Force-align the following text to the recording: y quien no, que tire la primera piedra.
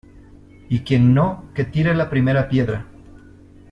y 0.69 0.79
quien 0.79 1.13
no, 1.13 1.45
que 1.53 1.63
tire 1.63 1.93
la 1.93 2.09
primera 2.09 2.49
piedra. 2.49 2.87